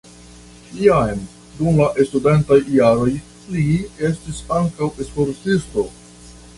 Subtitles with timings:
[0.77, 1.19] Jam
[1.59, 3.13] dum la studentaj jaroj
[3.53, 3.69] li
[4.11, 5.91] estis ankaŭ sportisto.